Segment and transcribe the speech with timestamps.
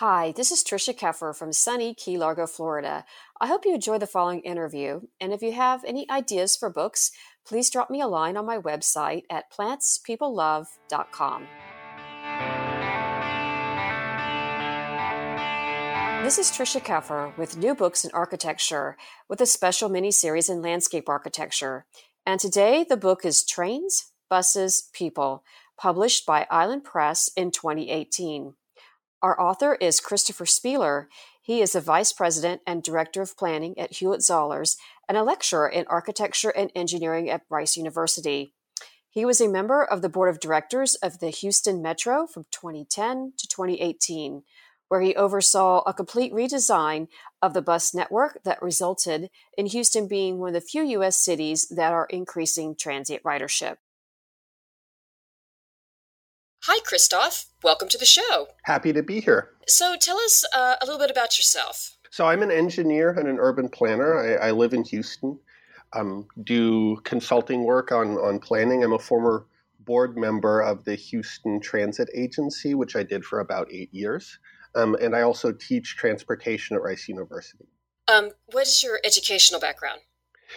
[0.00, 3.04] Hi, this is Trisha Keffer from sunny Key Largo, Florida.
[3.40, 7.10] I hope you enjoy the following interview, and if you have any ideas for books,
[7.44, 11.48] please drop me a line on my website at plantspeoplelove.com.
[16.22, 18.96] This is Trisha Keffer with New Books in Architecture
[19.28, 21.86] with a special mini series in landscape architecture.
[22.24, 25.42] And today the book is Trains, Buses, People,
[25.76, 28.54] published by Island Press in 2018.
[29.20, 31.08] Our author is Christopher Spieler.
[31.42, 34.76] He is the Vice President and Director of Planning at Huitt Zollars
[35.08, 38.54] and a lecturer in Architecture and Engineering at Rice University.
[39.10, 43.32] He was a member of the Board of Directors of the Houston Metro from 2010
[43.38, 44.44] to 2018,
[44.86, 47.08] where he oversaw a complete redesign
[47.42, 51.16] of the bus network that resulted in Houston being one of the few U.S.
[51.16, 53.78] cities that are increasing transit ridership.
[56.70, 57.46] Hi, Christoph.
[57.62, 58.48] Welcome to the show.
[58.64, 59.52] Happy to be here.
[59.66, 61.96] So, tell us uh, a little bit about yourself.
[62.10, 64.38] So, I'm an engineer and an urban planner.
[64.38, 65.38] I, I live in Houston,
[65.94, 68.84] um, do consulting work on, on planning.
[68.84, 69.46] I'm a former
[69.80, 74.38] board member of the Houston Transit Agency, which I did for about eight years.
[74.74, 77.64] Um, and I also teach transportation at Rice University.
[78.08, 80.00] Um, what is your educational background?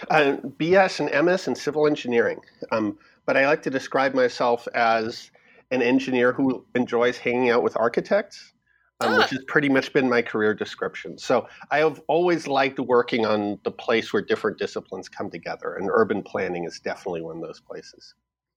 [0.09, 2.41] Uh, BS and MS in civil engineering.
[2.73, 5.31] Um, but I like to describe myself as
[5.71, 8.53] an engineer who enjoys hanging out with architects,
[8.99, 9.17] um, ah.
[9.19, 11.17] which has pretty much been my career description.
[11.17, 15.89] So I have always liked working on the place where different disciplines come together, and
[15.91, 18.13] urban planning is definitely one of those places.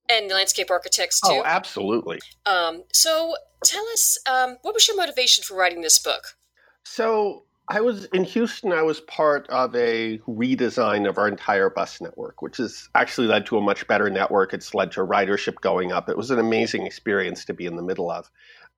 [0.09, 1.29] And landscape architects too.
[1.31, 2.21] Oh, absolutely.
[2.45, 6.37] Um, so tell us, um, what was your motivation for writing this book?
[6.85, 8.73] So I was in Houston.
[8.73, 13.47] I was part of a redesign of our entire bus network, which has actually led
[13.47, 14.53] to a much better network.
[14.53, 16.09] It's led to ridership going up.
[16.09, 18.31] It was an amazing experience to be in the middle of.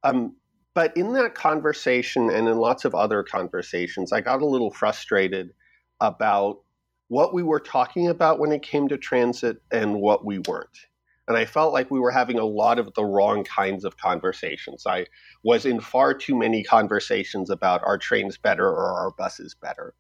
[0.05, 0.37] Um,
[0.73, 5.53] but in that conversation and in lots of other conversations, I got a little frustrated
[6.01, 6.61] about
[7.09, 10.87] what we were talking about when it came to transit and what we weren't.
[11.29, 14.85] And I felt like we were having a lot of the wrong kinds of conversations.
[14.87, 15.07] I
[15.43, 19.95] was in far too many conversations about our trains better or our buses better.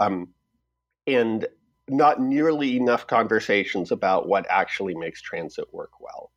[0.00, 0.28] Um,
[1.06, 1.46] and
[1.88, 6.30] not nearly enough conversations about what actually makes transit work well.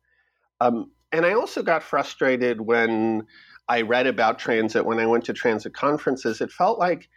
[0.60, 3.26] Um, and I also got frustrated when
[3.68, 6.40] I read about transit, when I went to transit conferences.
[6.40, 7.08] It felt like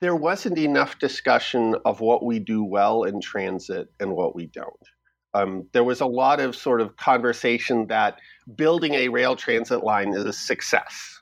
[0.00, 4.88] there wasn't enough discussion of what we do well in transit and what we don't.
[5.34, 8.18] Um, there was a lot of sort of conversation that
[8.56, 11.20] building a rail transit line is a success.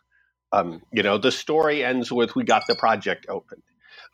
[0.52, 3.62] Um, you know, the story ends with we got the project opened.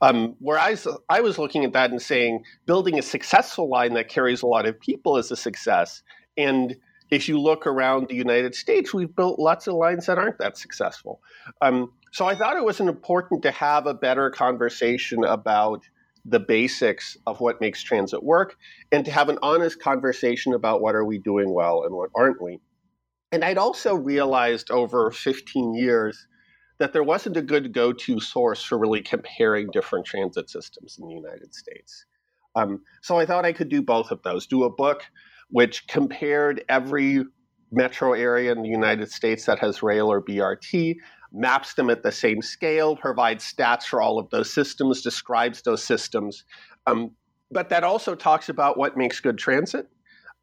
[0.00, 4.43] Um, whereas I was looking at that and saying building a successful line that carries
[4.43, 6.03] a lot of people is a success.
[6.37, 6.76] And
[7.11, 10.59] if you look around the United States, we've built lots of lines that aren't that
[10.59, 11.21] successful.
[11.61, 15.82] Um, so I thought it was important to have a better conversation about
[16.25, 18.57] the basics of what makes transit work
[18.93, 22.41] and to have an honest conversation about what are we doing well and what aren't
[22.43, 22.61] we.
[23.31, 26.27] And I'd also realized over 15 years
[26.79, 31.07] that there wasn't a good go to source for really comparing different transit systems in
[31.09, 32.07] the United States.
[32.56, 35.05] Um, so I thought I could do both of those do a book
[35.51, 37.25] which compared every
[37.71, 40.97] metro area in the United States that has rail or BRT
[41.34, 45.83] maps them at the same scale, provides stats for all of those systems, describes those
[45.83, 46.45] systems.
[46.87, 47.11] Um,
[47.50, 49.89] but that also talks about what makes good transit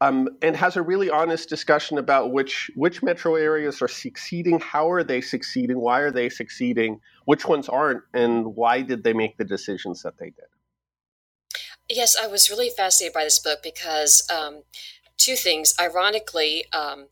[0.02, 4.90] um, and has a really honest discussion about which which metro areas are succeeding, how
[4.90, 9.36] are they succeeding, why are they succeeding, which ones aren't, and why did they make
[9.38, 10.50] the decisions that they did.
[11.88, 14.62] Yes, I was really fascinated by this book because um,
[15.18, 15.72] two things.
[15.80, 17.06] Ironically, um,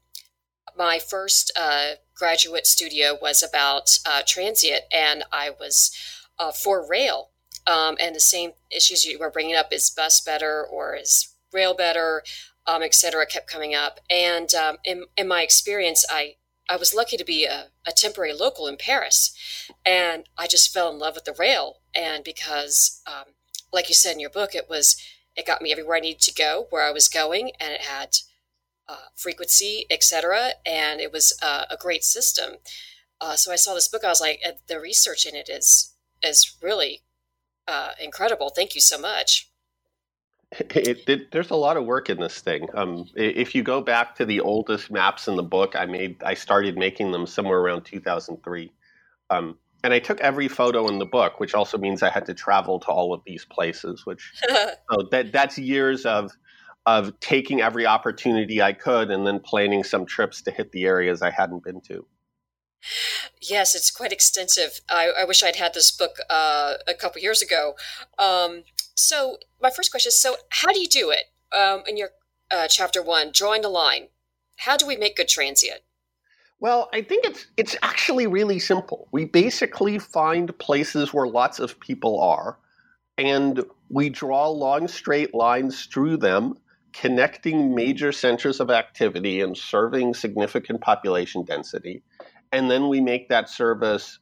[0.77, 5.91] my first uh, graduate studio was about uh, transient, and I was
[6.39, 7.31] uh, for rail.
[7.67, 11.75] Um, and the same issues you were bringing up is bus better or is rail
[11.75, 12.23] better,
[12.67, 14.01] um, et cetera, kept coming up.
[14.09, 16.37] And um, in, in my experience, I
[16.71, 19.35] I was lucky to be a, a, temporary local in Paris,
[19.85, 21.79] and I just fell in love with the rail.
[21.97, 23.35] And because, um,
[23.73, 24.97] like you said in your book, it was
[25.35, 28.19] it got me everywhere I needed to go, where I was going, and it had
[28.91, 30.51] uh, frequency, etc.
[30.67, 32.57] And it was uh, a great system.
[33.21, 34.03] Uh, so I saw this book.
[34.05, 37.03] I was like, the research in it is is really
[37.69, 38.51] uh, incredible.
[38.51, 39.49] Thank you so much.
[40.59, 42.67] It, it, there's a lot of work in this thing.
[42.75, 46.35] Um, if you go back to the oldest maps in the book, I made I
[46.35, 48.73] started making them somewhere around 2003,
[49.31, 52.35] um, and I took every photo in the book, which also means I had to
[52.35, 54.05] travel to all of these places.
[54.05, 54.33] Which
[54.91, 56.33] so that that's years of
[56.87, 61.23] of taking every opportunity I could, and then planning some trips to hit the areas
[61.23, 62.07] I hadn't been to.
[63.41, 64.81] Yes, it's quite extensive.
[64.89, 67.75] I, I wish I'd had this book uh, a couple years ago.
[68.19, 71.25] Um, so, my first question is: So, how do you do it
[71.57, 72.11] um, in your
[72.51, 74.09] uh, chapter one, drawing the line?
[74.59, 75.81] How do we make good transient?
[76.61, 79.09] Well, I think it's it's actually really simple.
[79.13, 82.59] We basically find places where lots of people are,
[83.17, 86.59] and we draw long straight lines through them,
[86.93, 92.03] connecting major centers of activity and serving significant population density
[92.53, 94.19] and then we make that service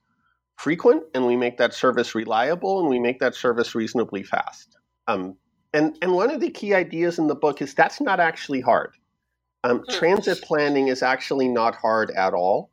[0.56, 4.76] frequent and we make that service reliable and we make that service reasonably fast.
[5.06, 5.36] Um,
[5.72, 8.94] and, and one of the key ideas in the book is that's not actually hard.
[9.64, 9.94] Um, hmm.
[9.94, 12.70] transit planning is actually not hard at all.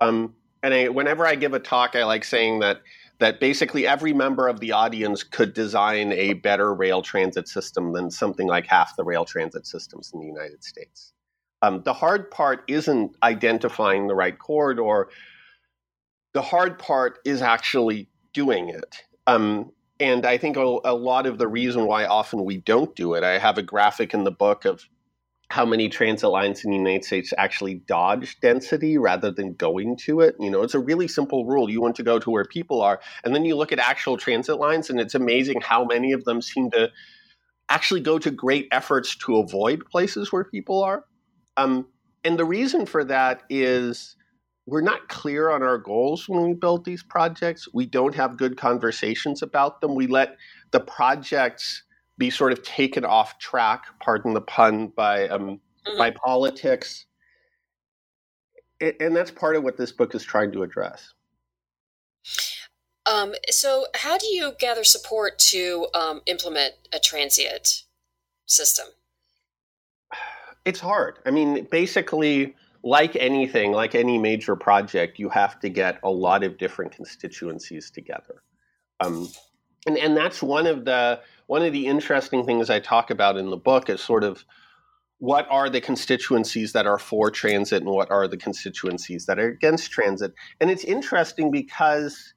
[0.00, 2.80] Um, and I, whenever I give a talk, I like saying that
[3.18, 8.10] that basically every member of the audience could design a better rail transit system than
[8.10, 11.12] something like half the rail transit systems in the United States.
[11.62, 15.08] Um, the hard part isn't identifying the right corridor.
[16.34, 19.02] The hard part is actually doing it.
[19.26, 23.14] Um, and I think a, a, lot of the reason why often we don't do
[23.14, 24.86] it, I have a graphic in the book of
[25.48, 30.20] how many transit lines in the United States actually dodge density rather than going to
[30.20, 30.34] it.
[30.40, 31.70] You know, it's a really simple rule.
[31.70, 33.00] You want to go to where people are.
[33.24, 36.42] And then you look at actual transit lines, and it's amazing how many of them
[36.42, 36.90] seem to
[37.68, 41.04] actually go to great efforts to avoid places where people are.
[41.56, 41.86] Um,
[42.24, 44.16] and the reason for that is
[44.66, 47.68] we're not clear on our goals when we build these projects.
[47.72, 49.94] We don't have good conversations about them.
[49.94, 50.36] We let
[50.72, 51.84] the projects
[52.18, 55.98] be sort of taken off track, pardon the pun, by um, mm-hmm.
[55.98, 57.06] by politics.
[58.80, 61.14] And that's part of what this book is trying to address.
[63.06, 67.84] Um, so, how do you gather support to um, implement a transient
[68.46, 68.86] system?
[70.64, 71.20] It's hard.
[71.24, 76.42] I mean, basically, like anything, like any major project, you have to get a lot
[76.42, 78.42] of different constituencies together.
[79.00, 79.28] Um,
[79.86, 83.50] and, and that's one of the one of the interesting things I talk about in
[83.50, 84.44] the book is sort of
[85.18, 89.48] what are the constituencies that are for transit and what are the constituencies that are
[89.48, 90.34] against transit.
[90.60, 92.34] And it's interesting because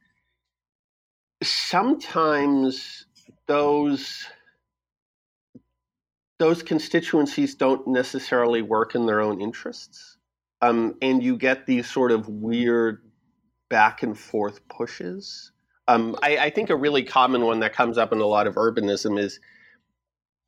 [1.44, 3.06] sometimes
[3.48, 4.28] those
[6.38, 10.18] those constituencies don't necessarily work in their own interests.
[10.62, 13.02] Um, and you get these sort of weird
[13.70, 15.52] back and forth pushes.
[15.90, 18.54] Um, I, I, think a really common one that comes up in a lot of
[18.54, 19.40] urbanism is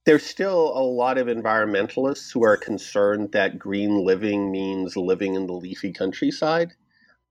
[0.06, 5.48] there's still a lot of environmentalists who are concerned that green living means living in
[5.48, 6.74] the leafy countryside.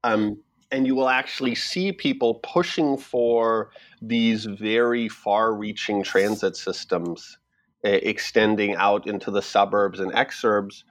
[0.03, 0.43] Um,
[0.73, 3.71] and you will actually see people pushing for
[4.03, 7.39] these very far reaching transit systems
[7.85, 10.83] extending out into the suburbs and exurbs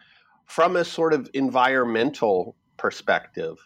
[0.46, 3.58] from a sort of environmental perspective.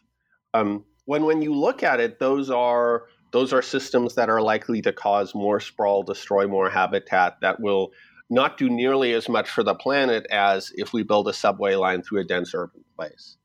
[0.55, 3.03] Um, when when you look at it, those are
[3.33, 7.91] those are systems that are likely to cause more sprawl, destroy more habitat, that will
[8.29, 12.03] not do nearly as much for the planet as if we build a subway line
[12.03, 13.37] through a dense urban place.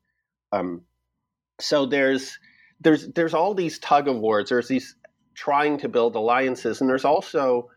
[0.51, 0.83] Um,
[1.59, 2.39] so there's
[2.79, 4.49] there's there's all these tug of wars.
[4.49, 4.95] There's these
[5.33, 7.69] trying to build alliances, and there's also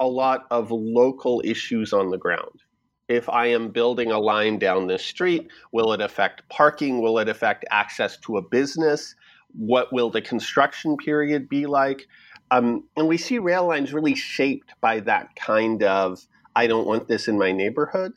[0.00, 2.62] a lot of local issues on the ground.
[3.08, 7.00] If I am building a line down this street, will it affect parking?
[7.00, 9.14] Will it affect access to a business?
[9.54, 12.06] What will the construction period be like?
[12.50, 16.26] Um, and we see rail lines really shaped by that kind of
[16.56, 18.12] I don't want this in my neighborhood.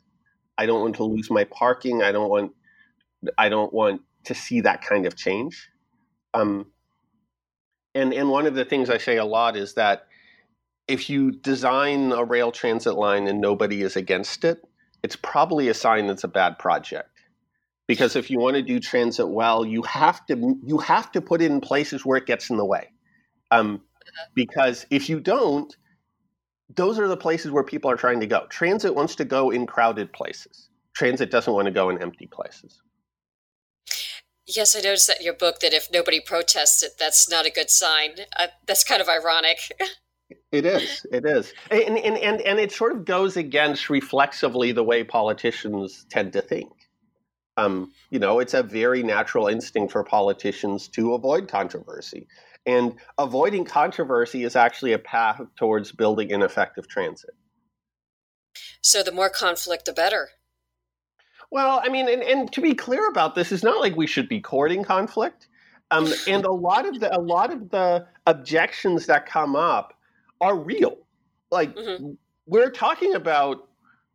[0.57, 2.01] I don't want to lose my parking.
[2.01, 2.51] I don't want
[3.37, 5.69] I don't want to see that kind of change.
[6.33, 6.71] Um,
[7.93, 10.07] and and one of the things I say a lot is that
[10.87, 14.61] if you design a rail transit line and nobody is against it,
[15.03, 17.12] it's probably a sign it's a bad project.
[17.87, 21.41] Because if you want to do transit well, you have to you have to put
[21.41, 22.89] it in places where it gets in the way.
[23.51, 23.81] Um,
[24.33, 25.75] because if you don't,
[26.75, 28.45] those are the places where people are trying to go.
[28.47, 30.69] Transit wants to go in crowded places.
[30.93, 32.81] Transit doesn't want to go in empty places.
[34.45, 37.51] Yes, I noticed that in your book that if nobody protests it, that's not a
[37.51, 38.11] good sign.
[38.37, 39.57] Uh, that's kind of ironic.
[40.51, 41.05] It is.
[41.11, 41.51] It is.
[41.71, 46.41] And, and, and, and it sort of goes against reflexively the way politicians tend to
[46.41, 46.71] think.
[47.57, 52.27] Um, you know, it's a very natural instinct for politicians to avoid controversy.
[52.65, 57.35] And avoiding controversy is actually a path towards building an effective transit.
[58.81, 60.29] So the more conflict, the better.
[61.51, 64.27] Well, I mean, and, and to be clear about this, it's not like we should
[64.27, 65.47] be courting conflict.
[65.91, 69.93] Um, and a lot of the a lot of the objections that come up
[70.41, 70.97] are real.
[71.51, 72.13] Like mm-hmm.
[72.47, 73.69] we're talking about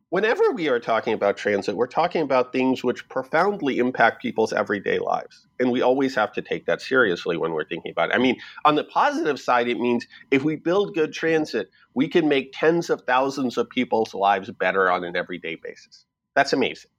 [0.09, 4.99] whenever we are talking about transit, we're talking about things which profoundly impact people's everyday
[4.99, 5.47] lives.
[5.59, 8.15] And we always have to take that seriously when we're thinking about it.
[8.15, 12.27] I mean, on the positive side, it means if we build good transit, we can
[12.27, 16.05] make tens of thousands of people's lives better on an everyday basis.
[16.35, 16.91] That's amazing.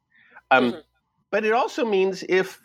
[0.50, 0.80] Um, mm-hmm.
[1.30, 2.60] But it also means if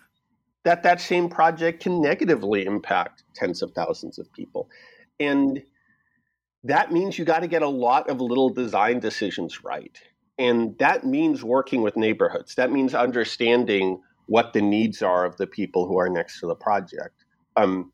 [0.64, 4.70] that that same project can negatively impact tens of thousands of people.
[5.20, 5.62] And
[6.64, 10.00] that means you got to get a lot of little design decisions right.
[10.38, 12.56] And that means working with neighborhoods.
[12.56, 16.56] That means understanding what the needs are of the people who are next to the
[16.56, 17.24] project.
[17.56, 17.92] Um,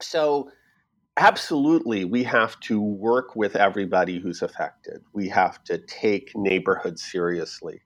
[0.00, 0.50] so,
[1.16, 5.02] absolutely, we have to work with everybody who's affected.
[5.12, 7.82] We have to take neighborhoods seriously.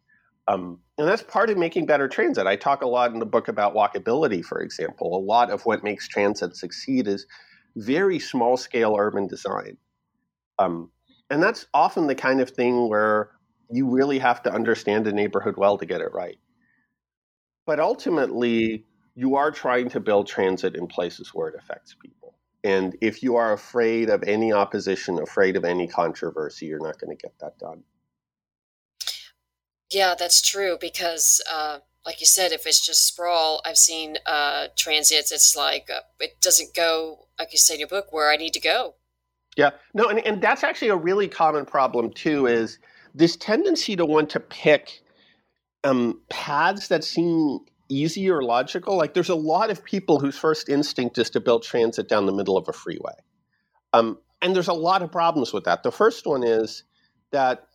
[0.48, 2.46] Um, and that's part of making better transit.
[2.46, 5.16] I talk a lot in the book about walkability, for example.
[5.16, 7.26] A lot of what makes transit succeed is
[7.76, 9.76] very small scale urban design.
[10.58, 10.90] Um,
[11.30, 13.30] and that's often the kind of thing where
[13.72, 16.38] you really have to understand a neighborhood well to get it right.
[17.66, 22.34] But ultimately, you are trying to build transit in places where it affects people.
[22.64, 27.16] And if you are afraid of any opposition, afraid of any controversy, you're not going
[27.16, 27.82] to get that done.
[29.90, 34.68] Yeah, that's true because, uh, like you said, if it's just sprawl, I've seen uh,
[34.76, 35.32] transits.
[35.32, 38.54] It's like uh, it doesn't go, like you say in your book, where I need
[38.54, 38.94] to go.
[39.56, 42.46] Yeah, no, and, and that's actually a really common problem too.
[42.46, 42.78] Is
[43.14, 45.02] this tendency to want to pick
[45.84, 48.96] um, paths that seem easy or logical.
[48.96, 52.32] Like there's a lot of people whose first instinct is to build transit down the
[52.32, 53.14] middle of a freeway.
[53.92, 55.82] Um, and there's a lot of problems with that.
[55.82, 56.84] The first one is
[57.30, 57.66] that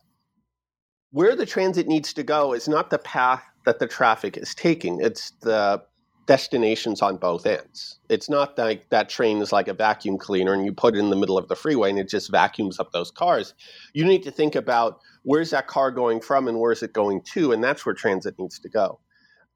[1.10, 5.00] where the transit needs to go is not the path that the traffic is taking,
[5.00, 5.82] it's the
[6.26, 7.98] destinations on both ends.
[8.10, 11.08] It's not like that train is like a vacuum cleaner and you put it in
[11.08, 13.54] the middle of the freeway and it just vacuums up those cars.
[13.94, 17.52] You need to think about where's that car going from and where's it going to,
[17.52, 19.00] and that's where transit needs to go.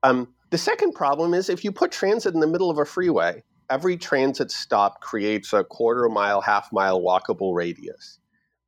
[0.02, 3.42] Um, the second problem is if you put transit in the middle of a freeway,
[3.70, 8.18] every transit stop creates a quarter mile, half mile walkable radius.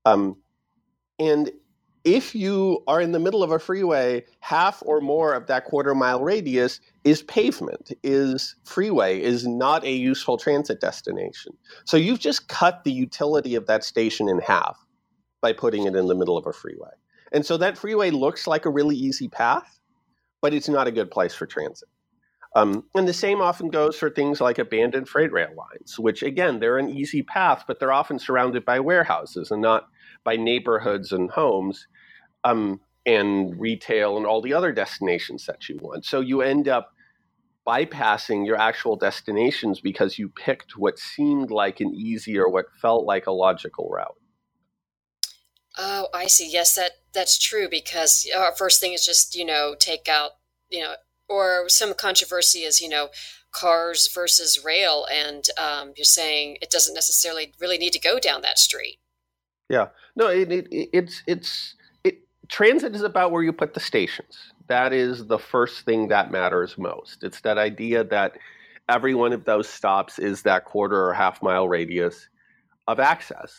[0.05, 0.37] Um,
[1.19, 1.51] and
[2.05, 5.95] if you are in the middle of a freeway, half or more of that quarter
[5.95, 11.53] mile radius is pavement, is freeway, is not a useful transit destination.
[11.85, 14.77] So you've just cut the utility of that station in half
[15.45, 16.95] by putting it in the middle of a freeway.
[17.31, 19.79] And so that freeway looks like a really easy path,
[20.41, 21.91] but it's not a good place for transit.
[22.57, 26.61] Um, and the same often goes for things like abandoned freight rail lines, which again,
[26.61, 29.89] they're an easy path, but they're often surrounded by warehouses and not
[30.25, 31.89] by neighborhoods and homes
[32.45, 36.07] um, and retail and all the other destinations that you want.
[36.07, 36.91] So you end up
[37.69, 43.05] bypassing your actual destinations because you picked what seemed like an easy or what felt
[43.05, 44.17] like a logical route.
[45.77, 46.49] Oh, I see.
[46.51, 50.33] Yes, that that's true because our first thing is just you know take out
[50.71, 50.95] you know
[51.29, 53.09] or some controversy is you know
[53.51, 58.43] cars versus rail, and um, you're saying it doesn't necessarily really need to go down
[58.43, 58.99] that street.
[59.69, 62.19] Yeah, no, it, it, it's it's it.
[62.49, 64.37] transit is about where you put the stations.
[64.69, 67.23] That is the first thing that matters most.
[67.23, 68.39] It's that idea that
[68.89, 72.29] every one of those stops is that quarter or half mile radius
[72.87, 73.55] of access.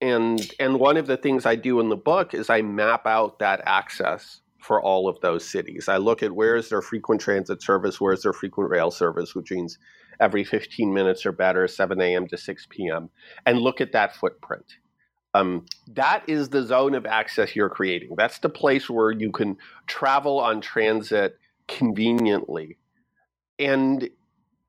[0.00, 3.38] And and one of the things I do in the book is I map out
[3.38, 5.88] that access for all of those cities.
[5.88, 9.34] I look at where is their frequent transit service, where is their frequent rail service,
[9.34, 9.78] which means
[10.18, 12.26] every 15 minutes or better, 7 a.m.
[12.28, 13.10] to 6 p.m.,
[13.44, 14.64] and look at that footprint
[15.36, 18.14] um, that is the zone of access you're creating.
[18.16, 21.38] That's the place where you can travel on transit
[21.68, 22.78] conveniently.
[23.58, 24.08] And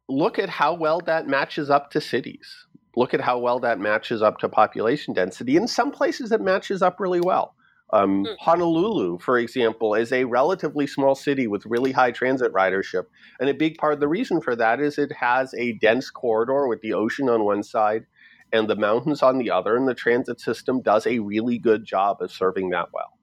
[0.10, 2.67] look at how well that matches up to cities.
[2.98, 5.56] Look at how well that matches up to population density.
[5.56, 7.54] In some places, it matches up really well.
[7.94, 8.36] Um, mm.
[8.40, 13.04] Honolulu, for example, is a relatively small city with really high transit ridership.
[13.40, 16.68] And a big part of the reason for that is it has a dense corridor
[16.68, 18.08] with the ocean on one side
[18.52, 22.18] and the mountains on the other, and the transit system does a really good job
[22.20, 23.14] of serving that well.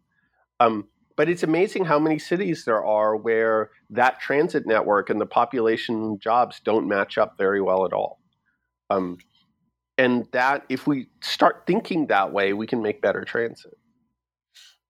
[0.61, 5.26] Um, but it's amazing how many cities there are where that transit network and the
[5.26, 8.21] population jobs don't match up very well at all.
[8.88, 9.19] Um,
[9.97, 13.77] and that, if we start thinking that way, we can make better transit.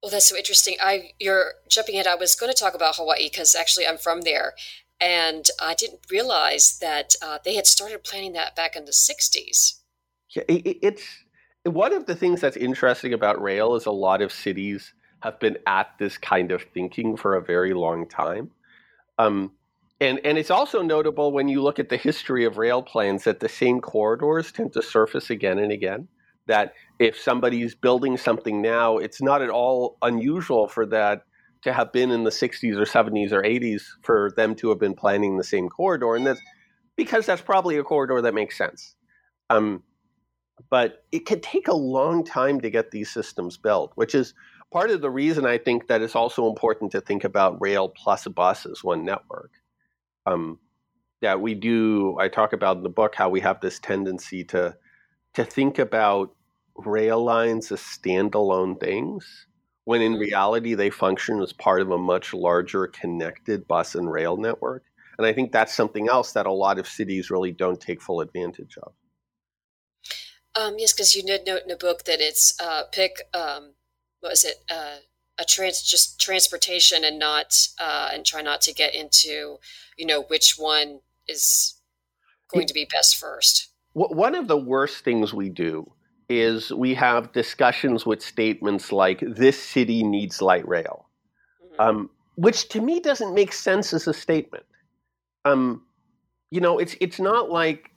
[0.02, 0.76] Well, that's so interesting.
[0.82, 2.06] I you're jumping in.
[2.06, 4.52] I was going to talk about Hawaii because actually I'm from there,
[5.00, 9.80] And I didn't realize that uh, they had started planning that back in the 60s.
[10.34, 11.06] Yeah, it, it's
[11.64, 15.56] one of the things that's interesting about rail is a lot of cities have been
[15.66, 18.50] at this kind of thinking for a very long time.
[19.18, 19.52] Um,
[20.00, 23.40] and, and it's also notable when you look at the history of rail plans that
[23.40, 26.08] the same corridors tend to surface again and again.
[26.46, 31.22] That if somebody's building something now, it's not at all unusual for that
[31.62, 34.94] to have been in the 60s or 70s or 80s for them to have been
[34.94, 36.14] planning the same corridor.
[36.14, 36.40] And that's
[36.96, 38.94] because that's probably a corridor that makes sense.
[39.48, 39.82] Um,
[40.70, 44.34] but it can take a long time to get these systems built, which is
[44.72, 48.26] part of the reason I think that it's also important to think about rail plus
[48.28, 49.50] bus as one network.
[50.26, 50.58] Um,
[51.22, 54.76] that we do, I talk about in the book how we have this tendency to
[55.34, 56.34] to think about
[56.76, 59.46] rail lines as standalone things,
[59.84, 60.20] when in mm-hmm.
[60.20, 64.84] reality they function as part of a much larger connected bus and rail network.
[65.18, 68.20] And I think that's something else that a lot of cities really don't take full
[68.20, 68.92] advantage of.
[70.56, 73.74] Um, yes, because you did note in the book that it's uh, pick um,
[74.20, 74.96] what was it uh,
[75.38, 79.58] a trans just transportation and not uh, and try not to get into
[79.96, 81.80] you know which one is
[82.52, 83.68] going to be best first.
[83.94, 85.90] One of the worst things we do
[86.28, 91.08] is we have discussions with statements like "this city needs light rail,"
[91.62, 91.80] mm-hmm.
[91.80, 94.64] um, which to me doesn't make sense as a statement.
[95.44, 95.82] Um,
[96.50, 97.90] you know, it's it's not like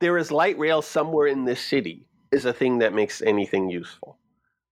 [0.00, 4.17] there is light rail somewhere in this city is a thing that makes anything useful.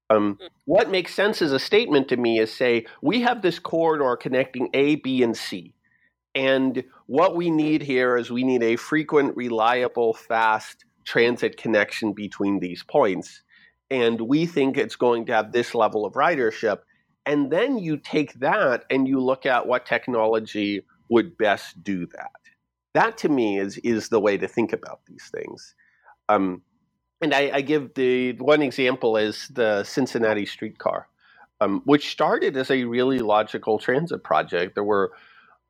[0.09, 0.47] Um, hmm.
[0.67, 4.69] what makes sense as a statement to me is say, we have this corridor connecting
[4.73, 5.75] A, B, and C.
[6.35, 12.61] And what we need here is we need a frequent, reliable, fast transit connection between
[12.61, 13.43] these points.
[13.91, 16.81] And we think it's going to have this level of ridership.
[17.25, 22.31] And then you take that and you look at what technology would best do that.
[22.95, 25.75] That to me is, is the way to think about these things.
[26.29, 26.63] Um,
[27.21, 31.09] and I, I, give the one example is the Cincinnati streetcar,
[31.61, 34.75] um, which started as a really logical transit project.
[34.75, 35.13] There were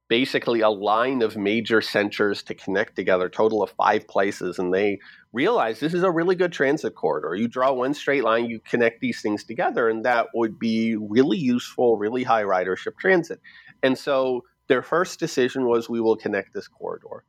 [0.09, 4.99] basically a line of major centers to connect together, total of five places, and they
[5.33, 7.35] realized this is a really good transit corridor.
[7.35, 11.39] You draw one straight line, you connect these things together, and that would be really
[11.39, 13.41] useful, really high ridership transit.
[13.83, 17.25] And so their first decision was we will connect this corridor.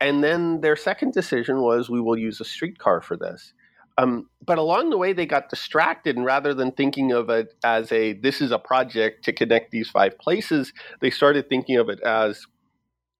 [0.00, 3.52] And then their second decision was we will use a streetcar for this.
[3.96, 7.92] Um, but along the way, they got distracted, and rather than thinking of it as
[7.92, 12.00] a this is a project to connect these five places, they started thinking of it
[12.00, 12.44] as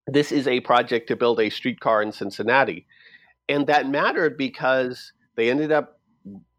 [0.09, 2.87] this is a project to build a streetcar in Cincinnati.
[3.49, 6.01] And that mattered because they ended up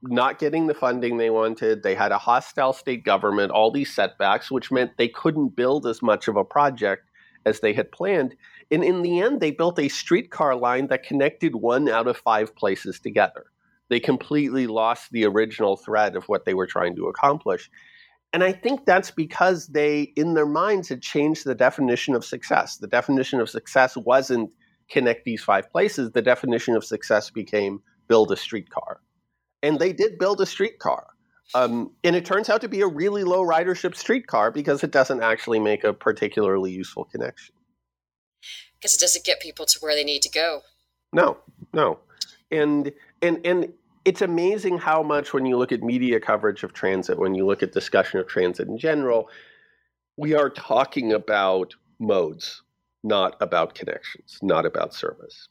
[0.02, 1.84] not getting the funding they wanted.
[1.84, 6.02] They had a hostile state government, all these setbacks, which meant they couldn't build as
[6.02, 7.10] much of a project
[7.46, 8.36] as they had planned.
[8.72, 12.56] And in the end, they built a streetcar line that connected one out of five
[12.56, 13.46] places together.
[13.90, 17.70] They completely lost the original thread of what they were trying to accomplish.
[18.34, 22.78] And I think that's because they, in their minds, had changed the definition of success.
[22.78, 24.50] The definition of success wasn't
[24.90, 29.02] connect these five places, the definition of success became build a streetcar.
[29.64, 31.08] And they did build a streetcar.
[31.54, 35.22] Um, and it turns out to be a really low ridership streetcar because it doesn't
[35.22, 37.54] actually make a particularly useful connection.
[38.78, 40.62] Because it doesn't get people to where they need to go.
[41.14, 41.38] No,
[41.74, 42.00] no.
[42.52, 43.74] And and and
[44.06, 47.64] it's amazing how much when you look at media coverage of transit, when you look
[47.64, 49.30] at discussion of transit in general,
[50.18, 52.62] we are talking about modes,
[53.04, 55.48] not about connections, not about service.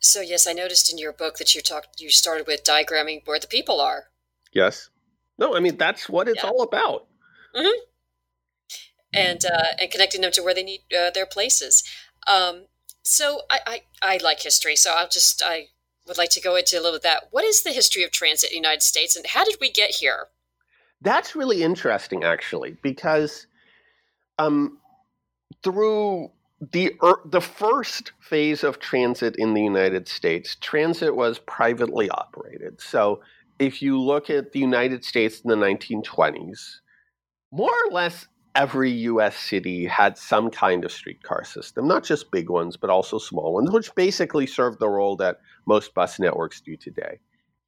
[0.00, 3.38] So yes, I noticed in your book that you talked you started with diagramming where
[3.38, 4.04] the people are.
[4.52, 4.90] Yes.
[5.38, 6.50] No, I mean that's what it's yeah.
[6.50, 7.06] all about.
[7.54, 7.80] Mm-hmm.
[9.16, 11.82] And uh, and connecting them to where they need uh, their places.
[12.26, 12.66] Um,
[13.02, 15.68] so I, I I like history, so I'll just I
[16.06, 17.28] would like to go into a little bit of that.
[17.30, 19.90] What is the history of transit in the United States, and how did we get
[19.90, 20.28] here?
[21.02, 23.46] That's really interesting, actually, because
[24.38, 24.78] um,
[25.62, 26.30] through
[26.72, 32.80] the er, the first phase of transit in the United States, transit was privately operated.
[32.80, 33.20] So,
[33.58, 36.80] if you look at the United States in the 1920s,
[37.52, 42.48] more or less every US city had some kind of streetcar system, not just big
[42.48, 46.74] ones, but also small ones, which basically served the role that most bus networks do
[46.74, 47.18] today.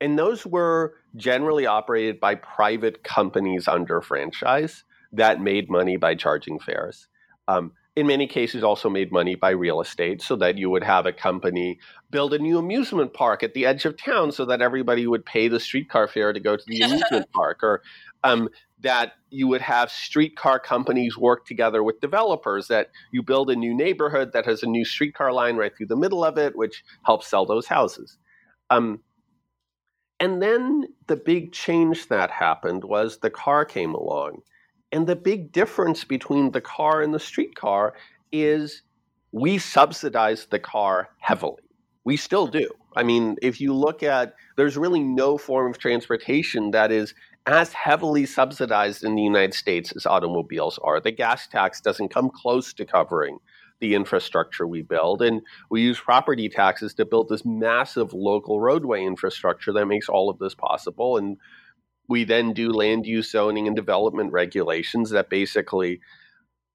[0.00, 6.58] And those were generally operated by private companies under franchise that made money by charging
[6.58, 7.06] fares.
[7.48, 11.04] Um, in many cases also made money by real estate so that you would have
[11.04, 15.06] a company build a new amusement park at the edge of town so that everybody
[15.06, 17.82] would pay the streetcar fare to go to the amusement park or
[18.24, 18.48] um,
[18.82, 23.74] that you would have streetcar companies work together with developers that you build a new
[23.74, 27.26] neighborhood that has a new streetcar line right through the middle of it which helps
[27.26, 28.18] sell those houses.
[28.70, 29.00] Um,
[30.20, 34.42] and then the big change that happened was the car came along.
[34.90, 37.94] And the big difference between the car and the streetcar
[38.32, 38.82] is
[39.32, 41.62] we subsidize the car heavily.
[42.04, 42.68] We still do.
[42.96, 47.14] I mean if you look at there's really no form of transportation that is
[47.48, 51.00] as heavily subsidized in the United States as automobiles are.
[51.00, 53.38] The gas tax doesn't come close to covering
[53.80, 55.22] the infrastructure we build.
[55.22, 60.28] And we use property taxes to build this massive local roadway infrastructure that makes all
[60.28, 61.16] of this possible.
[61.16, 61.38] And
[62.06, 66.00] we then do land use zoning and development regulations that basically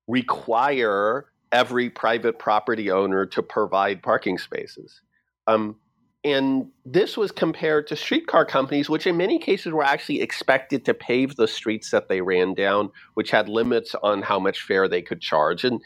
[0.07, 5.01] require every private property owner to provide parking spaces.
[5.45, 5.75] Um,
[6.23, 10.93] and this was compared to streetcar companies, which in many cases were actually expected to
[10.93, 15.01] pave the streets that they ran down, which had limits on how much fare they
[15.01, 15.65] could charge.
[15.65, 15.81] And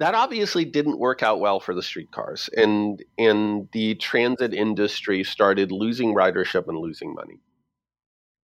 [0.00, 2.50] that obviously didn't work out well for the streetcars.
[2.56, 7.38] And, and the transit industry started losing ridership and losing money.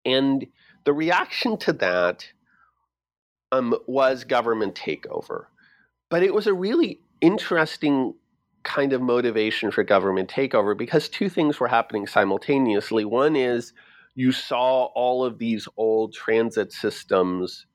[0.06, 0.48] And
[0.86, 2.28] the reaction to that
[3.52, 5.46] um, was government takeover.
[6.10, 8.16] But it was a really interesting
[8.66, 13.06] kind of motivation for government takeover because two things were happening simultaneously.
[13.06, 13.72] One is
[14.16, 17.66] you saw all of these old transit systems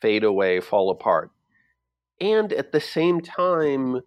[0.00, 1.30] fade away, fall apart.
[2.20, 4.00] And at the same time,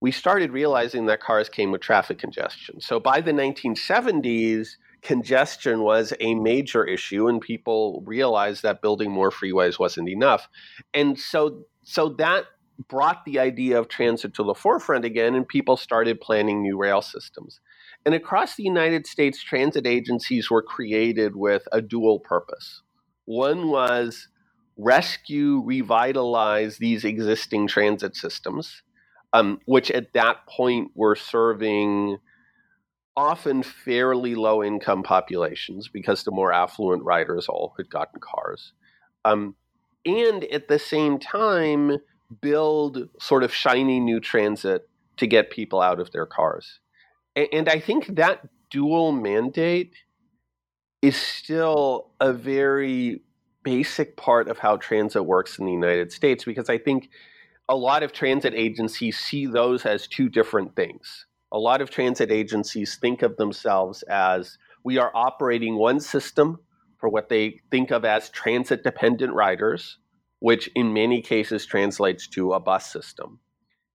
[0.00, 2.80] we started realizing that cars came with traffic congestion.
[2.80, 4.70] So by the 1970s,
[5.02, 10.48] congestion was a major issue, and people realized that building more freeways wasn't enough.
[10.92, 12.44] And so, so that
[12.88, 17.02] brought the idea of transit to the forefront again, and people started planning new rail
[17.02, 17.60] systems.
[18.04, 22.82] And across the United States, transit agencies were created with a dual purpose.
[23.24, 24.28] One was
[24.76, 28.82] rescue, revitalize these existing transit systems,
[29.32, 32.18] um, which at that point were serving
[33.16, 38.72] often fairly low income populations because the more affluent riders all had gotten cars.
[39.24, 39.56] Um,
[40.04, 41.98] and at the same time,
[42.40, 46.80] build sort of shiny new transit to get people out of their cars.
[47.34, 49.94] And I think that dual mandate
[51.02, 53.20] is still a very
[53.62, 57.10] basic part of how transit works in the United States because I think
[57.68, 61.26] a lot of transit agencies see those as two different things.
[61.52, 66.60] A lot of transit agencies think of themselves as we are operating one system
[66.98, 69.98] for what they think of as transit dependent riders
[70.40, 73.40] which in many cases translates to a bus system.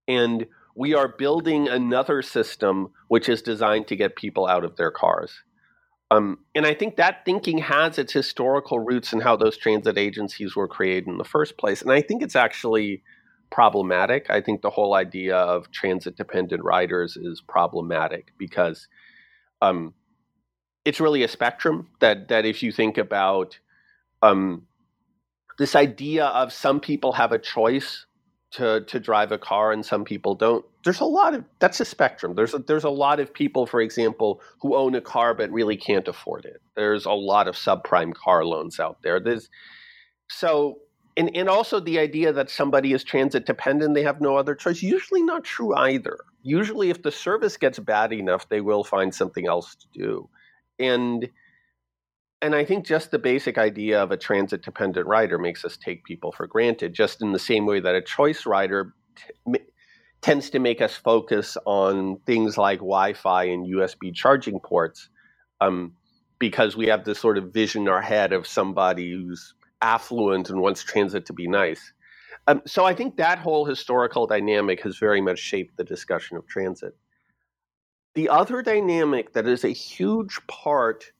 [0.07, 4.91] And we are building another system which is designed to get people out of their
[4.91, 5.43] cars.
[6.09, 10.55] Um, and I think that thinking has its historical roots in how those transit agencies
[10.55, 11.81] were created in the first place.
[11.81, 13.01] And I think it's actually
[13.49, 14.29] problematic.
[14.29, 18.87] I think the whole idea of transit dependent riders is problematic because
[19.61, 19.93] um,
[20.83, 23.59] it's really a spectrum that, that if you think about
[24.21, 24.67] um,
[25.61, 28.07] this idea of some people have a choice
[28.53, 30.65] to to drive a car and some people don't.
[30.83, 32.33] There's a lot of that's a spectrum.
[32.33, 35.77] There's a, there's a lot of people for example who own a car but really
[35.77, 36.63] can't afford it.
[36.75, 39.19] There's a lot of subprime car loans out there.
[39.19, 39.51] There's
[40.31, 40.79] so
[41.15, 44.81] and, and also the idea that somebody is transit dependent they have no other choice
[44.81, 46.17] usually not true either.
[46.41, 50.27] Usually if the service gets bad enough they will find something else to do.
[50.79, 51.29] And
[52.41, 56.03] and I think just the basic idea of a transit dependent rider makes us take
[56.03, 58.93] people for granted, just in the same way that a choice rider
[60.21, 65.09] tends to make us focus on things like Wi Fi and USB charging ports,
[65.59, 65.93] um,
[66.39, 70.61] because we have this sort of vision in our head of somebody who's affluent and
[70.61, 71.93] wants transit to be nice.
[72.47, 76.47] Um, so I think that whole historical dynamic has very much shaped the discussion of
[76.47, 76.95] transit.
[78.15, 81.11] The other dynamic that is a huge part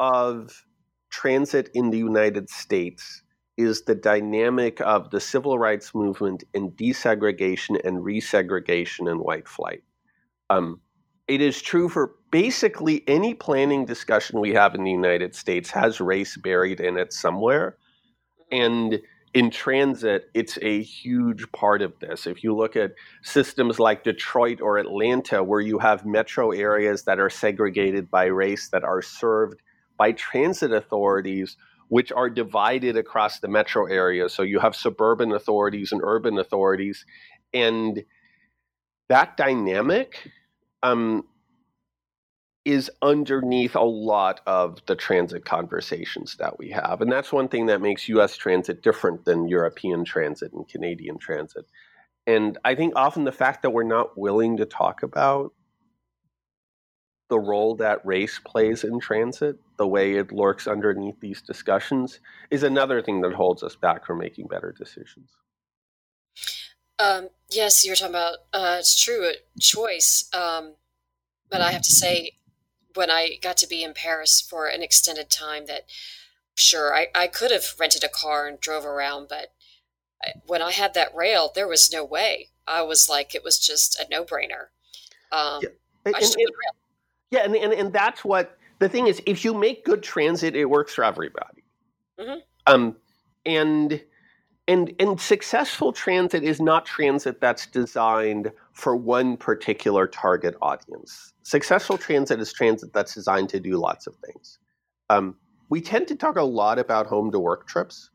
[0.00, 0.64] of
[1.10, 3.22] transit in the United States
[3.56, 9.82] is the dynamic of the civil rights movement and desegregation and resegregation and white flight.
[10.50, 10.80] Um,
[11.28, 16.00] it is true for basically any planning discussion we have in the United States has
[16.00, 17.76] race buried in it somewhere.
[18.50, 19.00] And
[19.34, 22.26] in transit, it's a huge part of this.
[22.26, 27.18] If you look at systems like Detroit or Atlanta, where you have metro areas that
[27.18, 29.60] are segregated by race that are served
[29.96, 31.56] by transit authorities
[31.88, 34.28] which are divided across the metro area.
[34.28, 37.04] So you have suburban authorities and urban authorities.
[37.52, 38.04] And
[39.08, 40.30] that dynamic
[40.82, 41.24] um,
[42.64, 47.02] is underneath a lot of the transit conversations that we have.
[47.02, 51.66] And that's one thing that makes US transit different than European transit and Canadian transit.
[52.26, 55.52] And I think often the fact that we're not willing to talk about
[57.34, 62.62] the role that race plays in transit, the way it lurks underneath these discussions, is
[62.62, 65.30] another thing that holds us back from making better decisions.
[67.00, 70.74] Um, yes, you're talking about uh, it's true a choice, um,
[71.50, 72.36] but I have to say,
[72.94, 75.86] when I got to be in Paris for an extended time, that
[76.54, 79.48] sure I, I could have rented a car and drove around, but
[80.46, 82.50] when I had that rail, there was no way.
[82.64, 84.68] I was like, it was just a no brainer.
[85.32, 85.70] Um, yeah.
[86.06, 86.24] And, and,
[87.30, 89.22] yeah, and, and and that's what the thing is.
[89.26, 91.64] If you make good transit, it works for everybody.
[92.18, 92.38] Mm-hmm.
[92.66, 92.96] Um,
[93.44, 94.02] and
[94.66, 101.32] and and successful transit is not transit that's designed for one particular target audience.
[101.42, 104.58] Successful transit is transit that's designed to do lots of things.
[105.10, 105.36] Um,
[105.68, 108.10] we tend to talk a lot about home to work trips,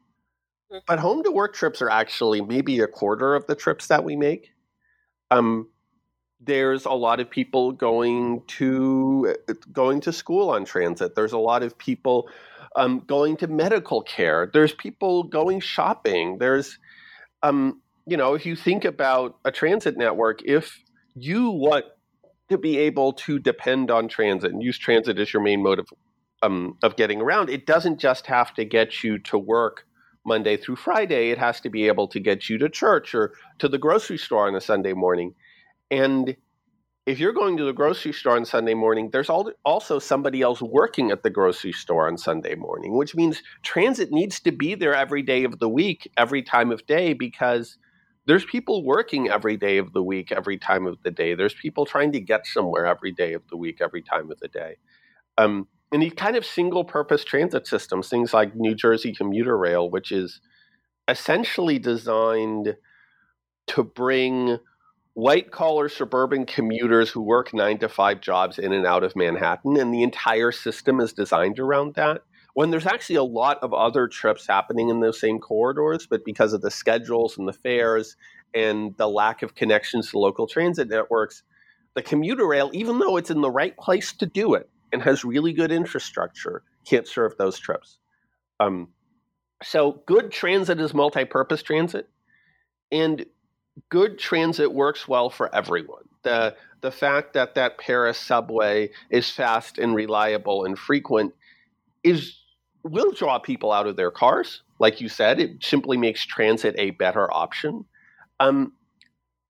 [0.72, 0.80] mm-hmm.
[0.88, 4.16] but home to work trips are actually maybe a quarter of the trips that we
[4.16, 4.52] make.
[5.32, 5.68] Um,
[6.42, 9.36] there's a lot of people going to
[9.74, 11.16] going to school on transit.
[11.16, 12.30] There's a lot of people
[12.76, 14.50] um, going to medical care.
[14.52, 16.38] There's people going shopping.
[16.38, 16.78] There's,
[17.44, 20.82] um, you know, if you think about a transit network, if
[21.16, 21.86] you want
[22.50, 25.88] to be able to depend on transit and use transit as your main mode of,
[26.42, 29.86] um, of getting around, it doesn't just have to get you to work
[30.26, 31.32] Monday through Friday.
[31.32, 34.48] It has to be able to get you to church or to the grocery store
[34.48, 35.36] on a Sunday morning.
[35.92, 36.36] And
[37.06, 41.10] if you're going to the grocery store on Sunday morning, there's also somebody else working
[41.10, 45.24] at the grocery store on Sunday morning, which means transit needs to be there every
[45.24, 47.78] day of the week, every time of day, because
[48.28, 51.34] there's people working every day of the week, every time of the day.
[51.34, 54.48] There's people trying to get somewhere every day of the week, every time of the
[54.48, 54.78] day.
[55.40, 59.90] Um, and these kind of single purpose transit systems, things like New Jersey Commuter Rail,
[59.90, 60.42] which is
[61.08, 62.76] essentially designed
[63.68, 64.60] to bring
[65.20, 69.78] white collar suburban commuters who work nine to five jobs in and out of Manhattan,
[69.78, 72.22] and the entire system is designed around that.
[72.54, 76.54] When there's actually a lot of other trips happening in those same corridors, but because
[76.54, 78.16] of the schedules and the fares
[78.54, 81.44] and the lack of connections to local transit networks,
[81.96, 85.26] the commuter rail, even though it's in the right place to do it and has
[85.26, 88.00] really good infrastructure, can't serve those trips.
[88.62, 88.88] Um,
[89.62, 92.10] so, good transit is multi purpose transit.
[92.92, 93.26] And
[93.90, 96.04] good transit works well for everyone.
[96.24, 101.34] The the fact that that Paris subway is fast and reliable and frequent
[102.04, 102.36] is
[102.84, 104.64] will draw people out of their cars.
[104.80, 107.86] Like you said, it simply makes transit a better option.
[108.40, 108.74] Um,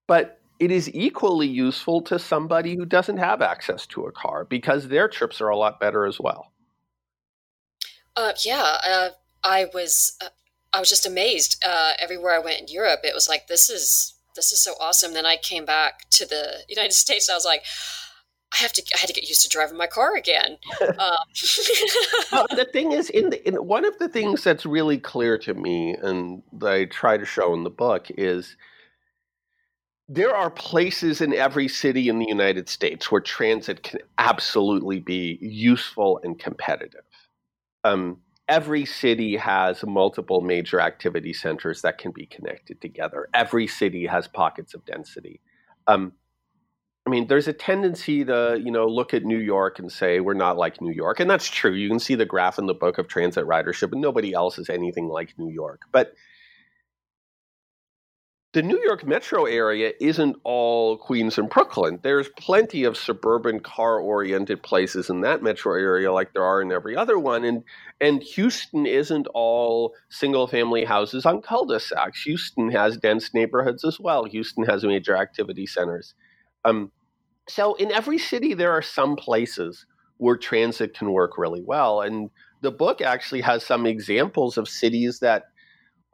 [0.07, 4.87] but it is equally useful to somebody who doesn't have access to a car because
[4.87, 6.51] their trips are a lot better as well.
[8.15, 9.09] Uh, yeah, uh,
[9.43, 10.29] I was uh,
[10.73, 11.63] I was just amazed.
[11.65, 15.13] Uh, everywhere I went in Europe, it was like this is this is so awesome.
[15.13, 17.27] Then I came back to the United States.
[17.27, 17.63] and I was like,
[18.53, 18.83] I have to.
[18.95, 20.57] I had to get used to driving my car again.
[20.81, 20.89] Um.
[22.31, 25.53] well, the thing is, in, the, in one of the things that's really clear to
[25.53, 28.57] me, and that I try to show in the book, is
[30.07, 35.37] there are places in every city in the United States where transit can absolutely be
[35.41, 37.05] useful and competitive.
[37.83, 38.17] Um,
[38.49, 43.29] every city has multiple major activity centers that can be connected together.
[43.33, 45.39] Every city has pockets of density.
[45.87, 46.13] Um,
[47.05, 50.33] I mean, there's a tendency to, you know, look at New York and say we're
[50.33, 51.73] not like New York, and that's true.
[51.73, 54.69] You can see the graph in the book of transit ridership, and nobody else is
[54.69, 55.81] anything like New York.
[55.91, 56.13] But
[58.51, 61.99] the New York metro area isn't all Queens and Brooklyn.
[62.01, 66.71] There's plenty of suburban car oriented places in that metro area like there are in
[66.71, 67.43] every other one.
[67.45, 67.63] And
[68.01, 72.23] and Houston isn't all single family houses on cul-de-sacs.
[72.23, 74.23] Houston has dense neighborhoods as well.
[74.23, 76.15] Houston has major activity centers.
[76.65, 76.91] Um,
[77.47, 79.85] so in every city there are some places
[80.17, 82.01] where transit can work really well.
[82.01, 82.31] And
[82.61, 85.43] the book actually has some examples of cities that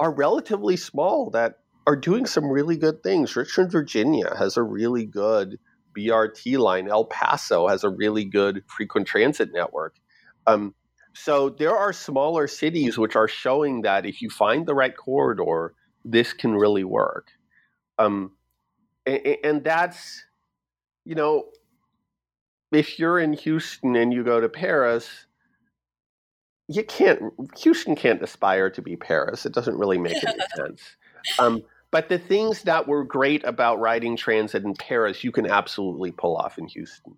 [0.02, 3.36] are relatively small that are doing some really good things.
[3.36, 5.60] Richmond, Virginia has a really good
[5.95, 6.89] BRT line.
[6.89, 9.95] El Paso has a really good frequent transit network.
[10.48, 10.74] Um,
[11.13, 15.74] so there are smaller cities which are showing that if you find the right corridor,
[16.04, 17.30] this can really work.
[17.98, 18.34] Um,
[19.06, 20.26] and, and that's,
[21.06, 21.45] you know,
[22.71, 25.26] if you're in Houston and you go to Paris,
[26.67, 27.21] you can't
[27.60, 29.45] Houston can't aspire to be Paris.
[29.45, 30.82] It doesn't really make any sense.
[31.39, 31.63] Um,
[31.95, 36.36] but the things that were great about riding transit in Paris, you can absolutely pull
[36.36, 37.15] off in Houston.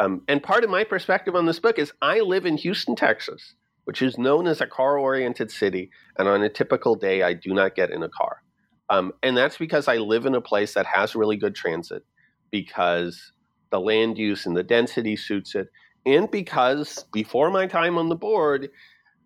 [0.00, 3.54] Um, and part of my perspective on this book is I live in Houston, Texas,
[3.84, 5.92] which is known as a car oriented city.
[6.18, 8.42] And on a typical day, I do not get in a car.
[8.90, 12.04] Um, and that's because I live in a place that has really good transit,
[12.50, 13.30] because
[13.70, 15.68] the land use and the density suits it,
[16.04, 18.70] and because before my time on the board,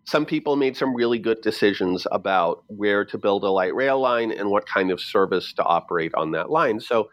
[0.05, 4.31] some people made some really good decisions about where to build a light rail line
[4.31, 6.79] and what kind of service to operate on that line.
[6.79, 7.09] So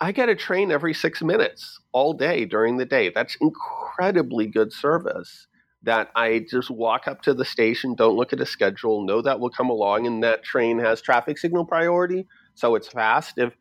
[0.00, 3.10] I get a train every six minutes all day during the day.
[3.10, 5.46] That's incredibly good service.
[5.82, 9.38] That I just walk up to the station, don't look at a schedule, know that
[9.38, 13.34] will come along, and that train has traffic signal priority, so it's fast.
[13.36, 13.52] If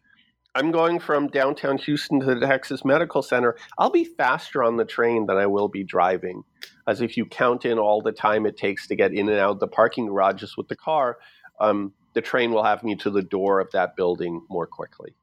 [0.56, 4.86] I'm going from downtown Houston to the Texas Medical Center, I'll be faster on the
[4.86, 6.44] train than I will be driving.
[6.88, 9.52] As if you count in all the time it takes to get in and out
[9.52, 11.18] of the parking garages with the car,
[11.60, 15.16] um, the train will have me to the door of that building more quickly.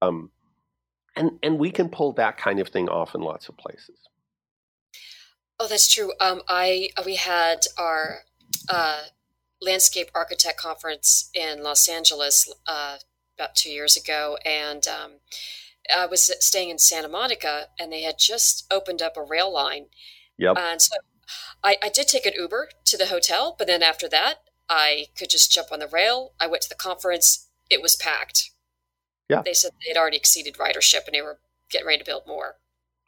[0.00, 0.30] Um,
[1.16, 3.98] and and we can pull that kind of thing off in lots of places.
[5.58, 6.12] Oh, that's true.
[6.20, 8.20] Um, I we had our
[8.68, 9.02] uh,
[9.60, 12.96] landscape architect conference in Los Angeles uh,
[13.42, 15.12] about two years ago, and um,
[15.94, 19.86] I was staying in Santa Monica, and they had just opened up a rail line.
[20.38, 20.56] Yep.
[20.58, 20.96] And so
[21.64, 24.36] I, I did take an Uber to the hotel, but then after that,
[24.68, 26.32] I could just jump on the rail.
[26.40, 28.50] I went to the conference; it was packed.
[29.28, 29.42] Yeah.
[29.44, 32.56] They said they had already exceeded ridership, and they were getting ready to build more.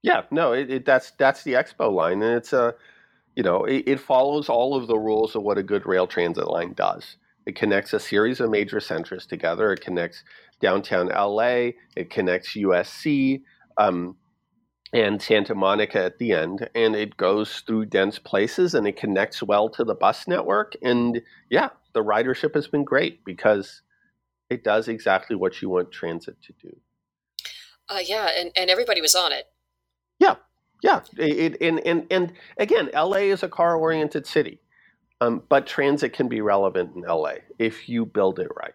[0.02, 2.74] Yeah, no, it, it, that's that's the expo line, and it's a,
[3.36, 6.48] you know, it, it follows all of the rules of what a good rail transit
[6.48, 7.16] line does.
[7.46, 9.72] It connects a series of major centers together.
[9.72, 10.24] It connects
[10.60, 11.72] downtown LA.
[11.96, 13.42] It connects USC
[13.76, 14.16] um,
[14.92, 16.68] and Santa Monica at the end.
[16.74, 20.74] And it goes through dense places and it connects well to the bus network.
[20.82, 23.82] And yeah, the ridership has been great because
[24.48, 26.76] it does exactly what you want transit to do.
[27.88, 29.46] Uh, yeah, and, and everybody was on it.
[30.18, 30.36] Yeah,
[30.82, 31.00] yeah.
[31.18, 34.60] It, it, and, and, and again, LA is a car oriented city.
[35.24, 38.74] Um, but transit can be relevant in LA if you build it right.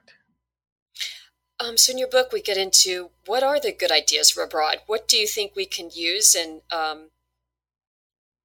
[1.60, 4.78] Um, so, in your book, we get into what are the good ideas for abroad?
[4.88, 7.10] What do you think we can use and um,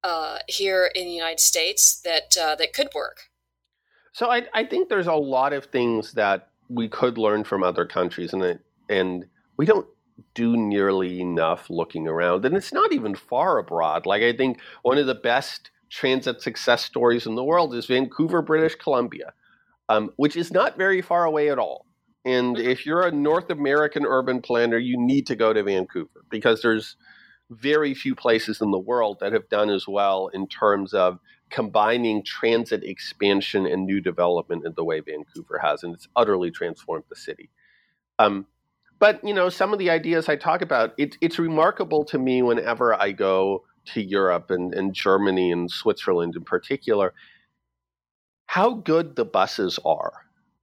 [0.03, 3.29] uh, here in the United States that uh, that could work?
[4.11, 7.85] So, I, I, think there's a lot of things that we could learn from other
[7.85, 9.25] countries, and it, and
[9.57, 9.87] we don't
[10.33, 12.45] do nearly enough looking around.
[12.45, 14.05] And it's not even far abroad.
[14.05, 18.41] Like I think one of the best transit success stories in the world is Vancouver,
[18.41, 19.33] British Columbia,
[19.89, 21.85] um, which is not very far away at all.
[22.25, 22.67] And mm-hmm.
[22.67, 26.97] if you're a North American urban planner, you need to go to Vancouver because there's
[27.51, 31.19] very few places in the world that have done as well in terms of
[31.51, 37.03] combining transit expansion and new development in the way Vancouver has, and it's utterly transformed
[37.07, 37.49] the city.
[38.17, 38.47] Um,
[38.97, 42.41] but you know, some of the ideas I talk about, it, it's remarkable to me
[42.41, 47.13] whenever I go to Europe and, and Germany and Switzerland in particular,
[48.47, 50.13] how good the buses are.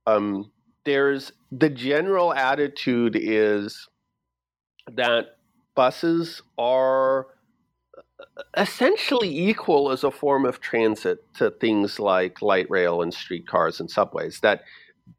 [0.06, 0.50] Um,
[0.84, 3.88] there's the general attitude is
[4.94, 5.36] that
[5.74, 7.26] buses are
[8.56, 13.90] essentially equal as a form of transit to things like light rail and streetcars and
[13.90, 14.62] subways that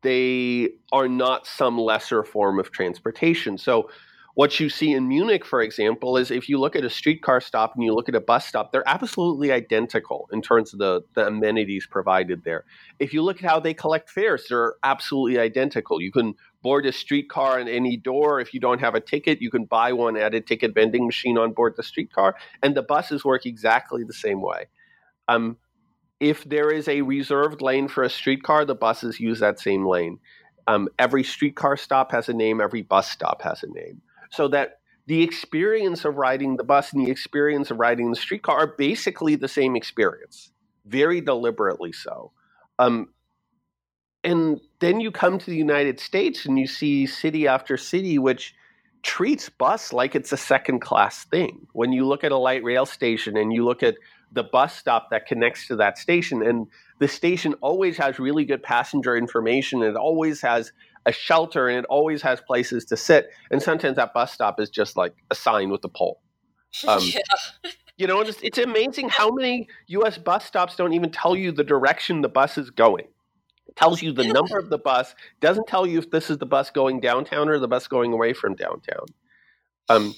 [0.02, 3.90] they are not some lesser form of transportation so
[4.36, 7.76] what you see in Munich, for example, is if you look at a streetcar stop
[7.76, 11.28] and you look at a bus stop, they're absolutely identical in terms of the, the
[11.28, 12.66] amenities provided there.
[12.98, 16.02] If you look at how they collect fares, they're absolutely identical.
[16.02, 18.40] You can board a streetcar in any door.
[18.40, 21.38] If you don't have a ticket, you can buy one at a ticket vending machine
[21.38, 24.66] on board the streetcar, and the buses work exactly the same way.
[25.28, 25.58] Um,
[26.20, 30.20] if there is a reserved lane for a streetcar, the buses use that same lane.
[30.66, 34.02] Um, every streetcar stop has a name, every bus stop has a name
[34.34, 38.58] so that the experience of riding the bus and the experience of riding the streetcar
[38.58, 40.52] are basically the same experience,
[40.86, 42.32] very deliberately so.
[42.80, 43.10] Um,
[44.24, 48.56] and then you come to the United States and you see city after city which
[49.04, 51.68] treats bus like it's a second class thing.
[51.74, 53.96] When you look at a light rail station and you look at
[54.32, 56.68] the bus stop that connects to that station, and
[57.00, 60.72] the station always has really good passenger information, it always has
[61.06, 63.30] a shelter and it always has places to sit.
[63.52, 66.22] And sometimes that bus stop is just like a sign with a pole.
[66.88, 67.22] Um, yeah.
[67.98, 70.18] You know, it's, it's amazing how many U.S.
[70.18, 73.06] bus stops don't even tell you the direction the bus is going.
[73.68, 76.48] It tells you the number of the bus, doesn't tell you if this is the
[76.48, 79.06] bus going downtown or the bus going away from downtown.
[79.88, 80.16] Um,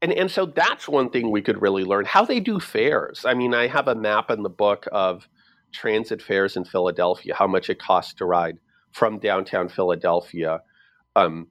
[0.00, 3.26] and and so that's one thing we could really learn how they do fares.
[3.26, 5.28] I mean, I have a map in the book of
[5.72, 8.58] transit fares in Philadelphia, how much it costs to ride
[8.98, 10.60] from downtown Philadelphia
[11.14, 11.46] um,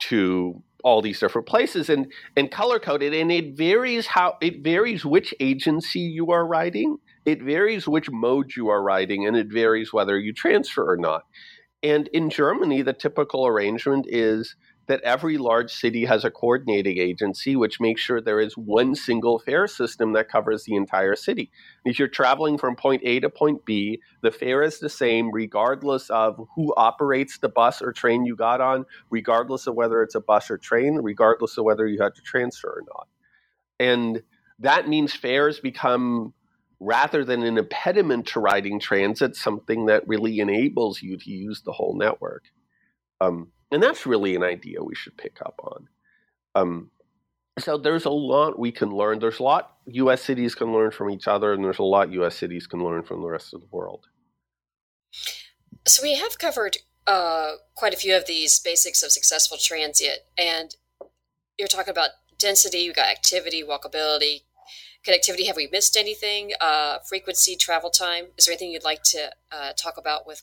[0.00, 5.04] to all these different places and and color coded and it varies how it varies
[5.04, 9.92] which agency you are riding it varies which mode you are riding and it varies
[9.92, 11.22] whether you transfer or not.
[11.82, 14.56] And in germany the typical arrangement is
[14.90, 19.38] that every large city has a coordinating agency, which makes sure there is one single
[19.38, 21.48] fare system that covers the entire city.
[21.84, 26.10] If you're traveling from point A to point B, the fare is the same regardless
[26.10, 30.20] of who operates the bus or train you got on, regardless of whether it's a
[30.20, 33.06] bus or train, regardless of whether you had to transfer or not.
[33.78, 34.24] And
[34.58, 36.34] that means fares become
[36.80, 41.72] rather than an impediment to riding transit, something that really enables you to use the
[41.72, 42.42] whole network.
[43.20, 45.88] Um, and that's really an idea we should pick up on.
[46.54, 46.90] Um,
[47.58, 49.18] so there's a lot we can learn.
[49.18, 50.22] There's a lot U.S.
[50.22, 52.36] cities can learn from each other, and there's a lot U.S.
[52.36, 54.06] cities can learn from the rest of the world.
[55.86, 60.74] So we have covered uh, quite a few of these basics of successful transit, and
[61.58, 62.78] you're talking about density.
[62.78, 64.42] You got activity, walkability,
[65.06, 65.46] connectivity.
[65.46, 66.52] Have we missed anything?
[66.60, 68.26] Uh, frequency, travel time.
[68.38, 70.42] Is there anything you'd like to uh, talk about with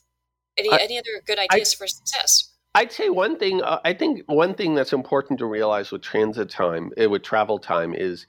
[0.56, 2.47] any I, any other good ideas I, for success?
[2.74, 3.62] I'd say one thing.
[3.62, 7.58] Uh, I think one thing that's important to realize with transit time, uh, with travel
[7.58, 8.26] time, is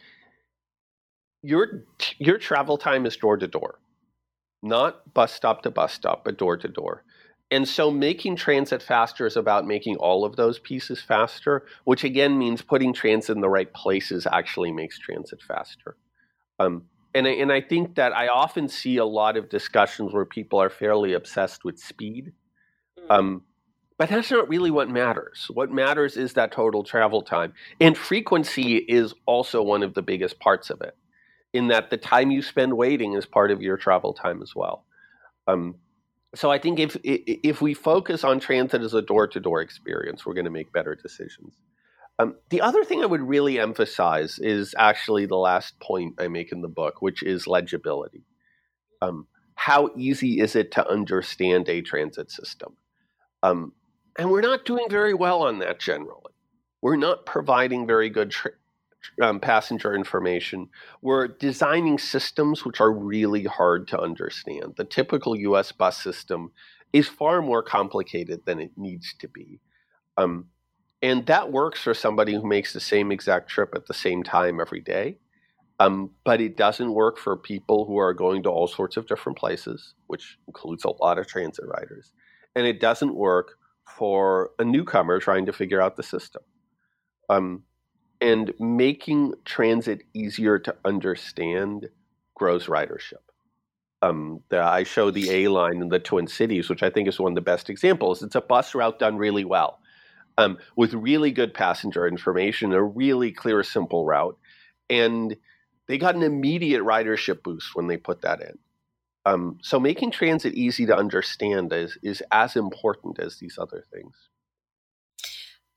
[1.42, 1.84] your
[2.18, 3.80] your travel time is door to door,
[4.64, 7.04] not bus stop to bus stop, but door to door.
[7.52, 12.38] And so making transit faster is about making all of those pieces faster, which again
[12.38, 15.98] means putting transit in the right places actually makes transit faster.
[16.60, 16.84] Um,
[17.16, 20.70] and, and I think that I often see a lot of discussions where people are
[20.70, 22.34] fairly obsessed with speed.
[23.00, 23.18] Mm.
[23.18, 23.42] Um,
[24.00, 25.52] but that's not really what matters.
[25.54, 27.54] What matters is that total travel time.
[27.82, 30.96] And frequency is also one of the biggest parts of it,
[31.54, 34.86] in that the time you spend waiting is part of your travel time as well.
[35.48, 35.76] Um,
[36.34, 40.26] so I think if if we focus on transit as a door to door experience,
[40.26, 41.56] we're going to make better decisions.
[42.20, 46.52] Um, the other thing I would really emphasize is actually the last point I make
[46.54, 48.24] in the book, which is legibility.
[49.02, 52.78] Um, how easy is it to understand a transit system?
[53.42, 53.74] Um,
[54.20, 56.34] and we're not doing very well on that generally.
[56.82, 58.52] We're not providing very good tra-
[59.22, 60.68] um, passenger information.
[61.02, 64.74] We're designing systems which are really hard to understand.
[64.76, 66.52] The typical US bus system
[66.92, 69.62] is far more complicated than it needs to be.
[70.18, 70.48] Um,
[71.02, 74.60] and that works for somebody who makes the same exact trip at the same time
[74.60, 75.18] every day.
[75.80, 79.38] Um, but it doesn't work for people who are going to all sorts of different
[79.38, 82.12] places, which includes a lot of transit riders.
[82.54, 83.56] And it doesn't work
[83.98, 86.42] for a newcomer trying to figure out the system.
[87.30, 87.64] Um,
[88.22, 91.90] and making transit easier to understand
[92.36, 93.24] grows ridership.
[94.02, 97.20] Um, the, I show the A line in the Twin Cities, which I think is
[97.20, 98.24] one of the best examples.
[98.24, 99.80] It's a bus route done really well,
[100.38, 104.38] um, with really good passenger information, a really clear, simple route,
[104.90, 105.36] and
[105.88, 108.58] they got an immediate ridership boost when they put that in.
[109.30, 114.16] Um, so making transit easy to understand is is as important as these other things.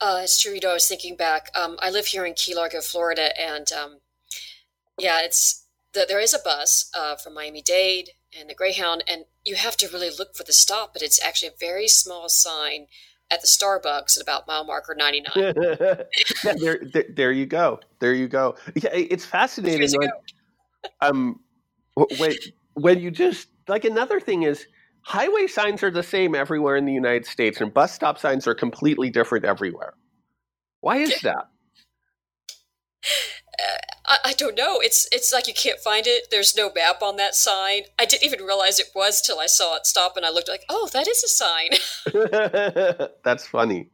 [0.00, 0.52] Uh, it's true.
[0.52, 1.50] You know, I was thinking back.
[1.54, 3.98] Um, I live here in Key Largo, Florida, and um,
[4.98, 9.24] yeah, it's the, there is a bus uh, from Miami Dade and the Greyhound, and
[9.44, 12.86] you have to really look for the stop, but it's actually a very small sign
[13.30, 15.32] at the Starbucks at about mile marker 99.
[15.36, 15.94] yeah,
[16.58, 17.80] there, there, there, you go.
[17.98, 18.56] There you go.
[18.74, 19.90] Yeah, it's fascinating.
[19.98, 20.10] Like,
[21.00, 21.40] um,
[22.18, 24.66] wait, when you just like another thing is
[25.02, 28.54] highway signs are the same everywhere in the United States, and bus stop signs are
[28.54, 29.94] completely different everywhere.
[30.80, 31.48] Why is that?
[33.04, 34.80] Uh, I, I, don't know.
[34.80, 36.28] It's it's like you can't find it.
[36.30, 37.82] There's no map on that sign.
[37.98, 40.64] I didn't even realize it was till I saw it stop, and I looked like,
[40.68, 41.70] oh, that is a sign.
[43.24, 43.88] That's funny.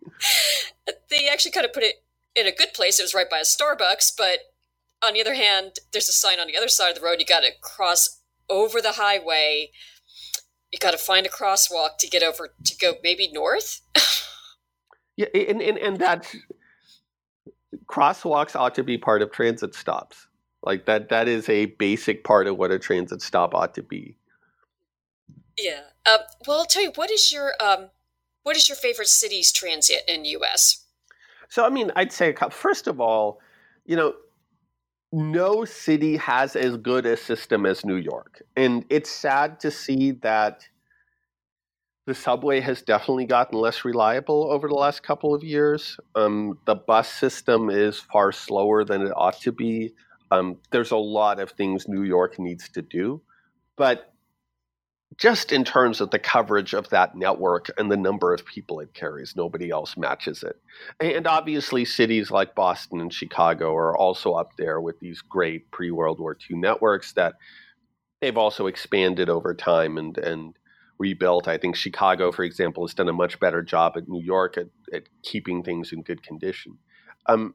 [1.10, 1.96] They actually kind of put it
[2.34, 2.98] in a good place.
[2.98, 4.38] It was right by a Starbucks, but
[5.02, 7.16] on the other hand, there's a sign on the other side of the road.
[7.18, 8.17] You got to cross
[8.48, 9.70] over the highway.
[10.72, 13.80] You got to find a crosswalk to get over to go maybe north.
[15.16, 16.36] yeah, and, and and that's
[17.86, 20.26] crosswalks ought to be part of transit stops.
[20.62, 24.16] Like that that is a basic part of what a transit stop ought to be.
[25.56, 25.80] Yeah.
[26.06, 27.90] Um, well, I'll tell you what is your um,
[28.42, 30.84] what is your favorite city's transit in U.S.
[31.48, 33.40] So, I mean, I'd say first of all,
[33.86, 34.14] you know,
[35.12, 38.42] no city has as good a system as New York.
[38.56, 40.68] And it's sad to see that
[42.06, 45.98] the subway has definitely gotten less reliable over the last couple of years.
[46.14, 49.92] Um, the bus system is far slower than it ought to be.
[50.30, 53.22] Um, there's a lot of things New York needs to do,
[53.76, 54.12] but
[55.16, 58.92] just in terms of the coverage of that network and the number of people it
[58.94, 60.56] carries, nobody else matches it.
[61.00, 65.90] And obviously, cities like Boston and Chicago are also up there with these great pre
[65.90, 67.34] World War II networks that
[68.20, 70.54] they've also expanded over time and, and
[70.98, 71.48] rebuilt.
[71.48, 74.66] I think Chicago, for example, has done a much better job at New York at,
[74.92, 76.78] at keeping things in good condition.
[77.26, 77.54] Um,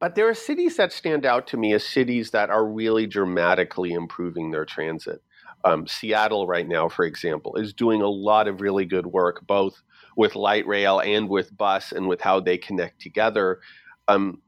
[0.00, 3.92] but there are cities that stand out to me as cities that are really dramatically
[3.92, 5.22] improving their transit.
[5.64, 9.82] Um, Seattle, right now, for example, is doing a lot of really good work, both
[10.16, 13.60] with light rail and with bus and with how they connect together.
[14.06, 14.42] Um,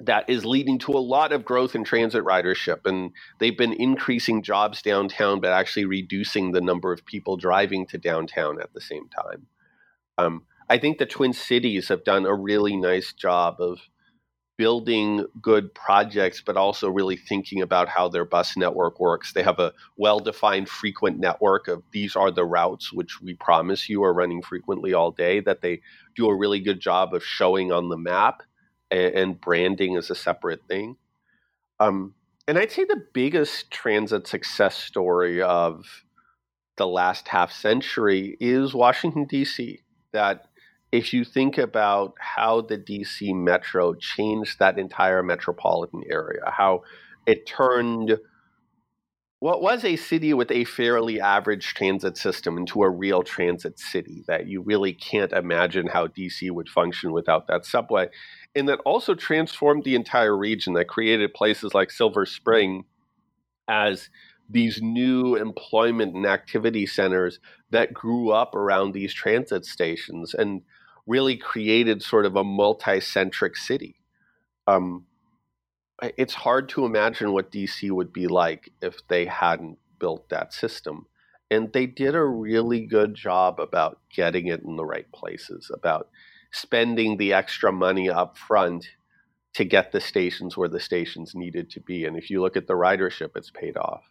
[0.00, 2.80] that is leading to a lot of growth in transit ridership.
[2.84, 7.98] And they've been increasing jobs downtown, but actually reducing the number of people driving to
[7.98, 9.46] downtown at the same time.
[10.16, 13.80] Um, I think the Twin Cities have done a really nice job of
[14.58, 19.32] building good projects, but also really thinking about how their bus network works.
[19.32, 23.88] They have a well defined frequent network of these are the routes which we promise
[23.88, 25.80] you are running frequently all day, that they
[26.16, 28.42] do a really good job of showing on the map,
[28.90, 30.96] and, and branding is a separate thing.
[31.80, 32.14] Um,
[32.48, 36.04] and I'd say the biggest transit success story of
[36.76, 39.82] the last half century is Washington, D.C.
[40.12, 40.47] That
[40.90, 46.82] if you think about how the DC metro changed that entire metropolitan area, how
[47.26, 48.18] it turned
[49.40, 54.24] what was a city with a fairly average transit system into a real transit city
[54.26, 58.08] that you really can't imagine how DC would function without that subway.
[58.56, 62.84] And that also transformed the entire region, that created places like Silver Spring
[63.68, 64.10] as
[64.50, 67.38] these new employment and activity centers
[67.70, 70.34] that grew up around these transit stations.
[70.34, 70.62] And
[71.08, 73.96] really created sort of a multi-centric city.
[74.66, 75.06] Um,
[76.00, 81.06] it's hard to imagine what DC would be like if they hadn't built that system.
[81.50, 86.08] And they did a really good job about getting it in the right places, about
[86.52, 88.90] spending the extra money up front
[89.54, 92.04] to get the stations where the stations needed to be.
[92.04, 94.04] And if you look at the ridership, it's paid off.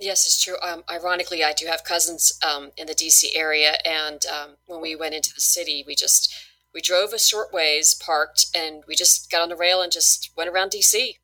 [0.00, 0.56] Yes, it's true.
[0.60, 4.96] Um, ironically, I do have cousins um, in the DC area, and um, when we
[4.96, 6.34] went into the city, we just
[6.74, 10.30] we drove a short ways, parked, and we just got on the rail and just
[10.36, 11.18] went around DC.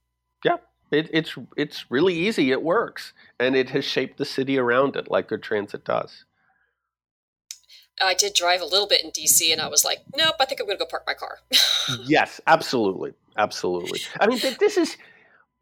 [0.44, 0.56] Yeah,
[0.92, 2.52] it, it's it's really easy.
[2.52, 6.24] It works, and it has shaped the city around it like good transit does.
[8.02, 10.60] I did drive a little bit in DC, and I was like, nope, I think
[10.60, 11.38] I'm going to go park my car.
[12.06, 14.00] yes, absolutely, absolutely.
[14.18, 14.96] I mean, this is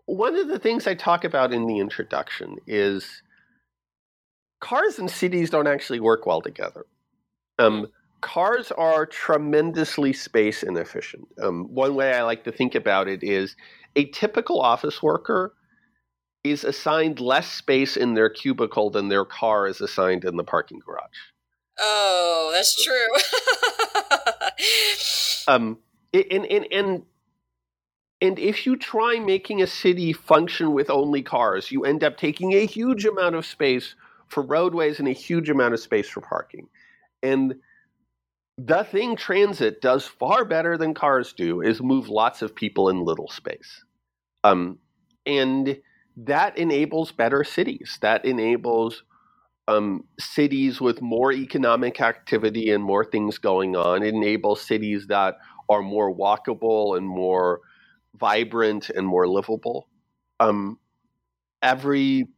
[0.09, 3.23] one of the things I talk about in the introduction is
[4.59, 6.87] cars and cities don't actually work well together.
[7.59, 7.89] Um,
[8.23, 11.29] cars are tremendously space inefficient.
[11.43, 13.55] Um, one way I like to think about it is
[13.97, 15.53] a typical office worker
[16.43, 20.79] is assigned less space in their cubicle than their car is assigned in the parking
[20.79, 21.05] garage.
[21.79, 23.09] Oh, that's true.
[25.55, 25.79] um,
[26.15, 27.03] and, and, and
[28.21, 32.53] and if you try making a city function with only cars, you end up taking
[32.53, 33.95] a huge amount of space
[34.27, 36.69] for roadways and a huge amount of space for parking.
[37.23, 37.55] And
[38.57, 43.05] the thing transit does far better than cars do is move lots of people in
[43.05, 43.85] little space.
[44.43, 44.79] Um,
[45.25, 45.79] and
[46.17, 47.99] that enables better cities.
[48.03, 49.05] That enables
[49.69, 54.03] um, cities with more economic activity and more things going on.
[54.03, 55.37] It enables cities that
[55.69, 57.61] are more walkable and more
[58.19, 59.89] vibrant and more livable.
[60.41, 60.79] Um,
[61.63, 62.29] every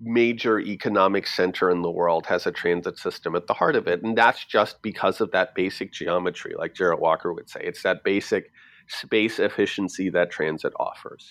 [0.00, 4.02] major economic center in the world has a transit system at the heart of it.
[4.02, 7.60] And that's just because of that basic geometry, like Jarrett Walker would say.
[7.64, 8.52] It's that basic
[8.86, 11.28] space efficiency that transit offers.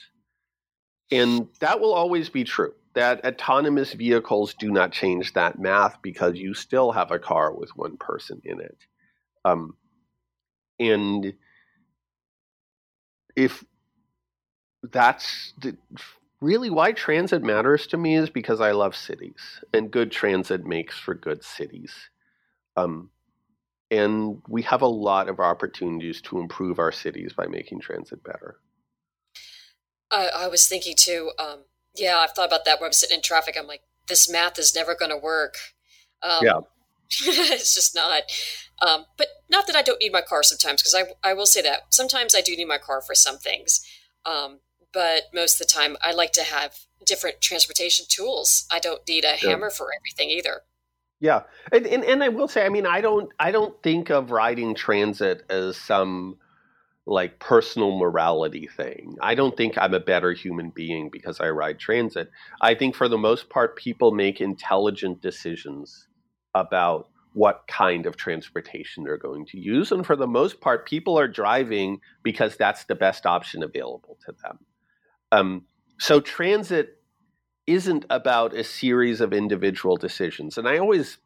[1.12, 2.74] And that will always be true.
[2.93, 7.70] That autonomous vehicles do not change that math because you still have a car with
[7.76, 8.78] one person in it.
[9.45, 9.78] Um,
[10.80, 11.34] and
[13.36, 13.64] if
[14.84, 15.76] that's the,
[16.42, 20.98] really why transit matters to me is because I love cities, and good transit makes
[20.98, 21.94] for good cities.
[22.76, 23.10] Um,
[23.90, 28.58] and we have a lot of opportunities to improve our cities by making transit better.
[30.12, 31.32] I, I was thinking too.
[31.40, 31.64] Um,
[31.96, 33.56] yeah, I've thought about that when I'm sitting in traffic.
[33.58, 35.56] I'm like, this math is never going to work.
[36.22, 36.60] Um, yeah,
[37.10, 38.24] it's just not.
[38.82, 41.62] Um, but not that I don't need my car sometimes, because I I will say
[41.62, 43.86] that sometimes I do need my car for some things.
[44.26, 44.60] Um,
[44.98, 46.74] but most of the time I like to have
[47.06, 48.66] different transportation tools.
[48.72, 50.62] I don't need a hammer for everything either.
[51.20, 54.32] Yeah, and, and and I will say, I mean, I don't I don't think of
[54.32, 56.38] riding transit as some
[57.06, 59.18] like personal morality thing.
[59.22, 62.32] I don't think I'm a better human being because I ride transit.
[62.60, 66.08] I think for the most part, people make intelligent decisions
[66.56, 69.91] about what kind of transportation they're going to use.
[69.91, 74.34] And for the most part, people are driving because that's the best option available to
[74.43, 74.58] them.
[75.32, 75.66] Um,
[76.00, 76.98] so transit
[77.66, 80.58] isn't about a series of individual decisions.
[80.58, 81.18] And I always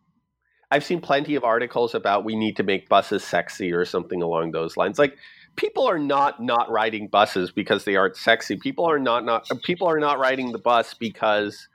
[0.71, 4.51] I've seen plenty of articles about we need to make buses sexy or something along
[4.51, 4.97] those lines.
[4.97, 5.17] Like
[5.55, 8.55] people are not not riding buses because they aren't sexy.
[8.55, 11.67] People are not not people are not riding the bus because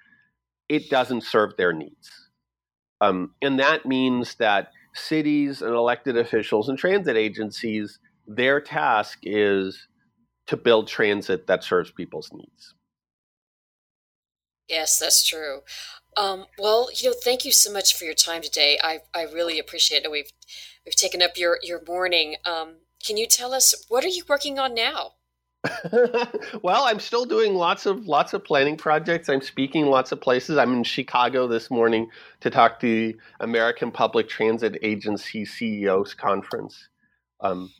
[0.69, 2.31] it doesn't serve their needs.
[3.01, 9.87] Um, and that means that cities and elected officials and transit agencies, their task is
[10.47, 12.75] to build transit that serves people's needs.
[14.69, 15.61] Yes, that's true.
[16.17, 18.79] Um, well, you know, thank you so much for your time today.
[18.83, 20.11] I, I really appreciate it.
[20.11, 20.31] We've
[20.85, 22.37] we've taken up your your morning.
[22.45, 25.13] Um, can you tell us what are you working on now?
[26.63, 29.29] well, I'm still doing lots of lots of planning projects.
[29.29, 30.59] I'm speaking lots of places.
[30.59, 32.09] I'm in Chicago this morning
[32.41, 36.89] to talk to the American Public Transit Agency CEOs conference.
[37.41, 37.73] Um,